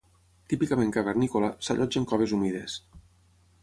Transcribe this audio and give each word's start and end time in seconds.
Típicament 0.53 0.93
cavernícola, 0.95 1.53
s'allotja 1.69 2.03
en 2.05 2.11
coves 2.15 2.37
humides. 2.39 2.83